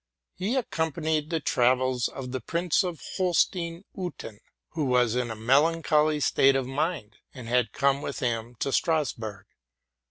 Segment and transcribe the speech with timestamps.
[0.33, 4.39] He accompanied the travels of the Prince of Hol stein Eutin,
[4.69, 9.45] who was in a melancholy state of mind, and had come with him to Strasburg.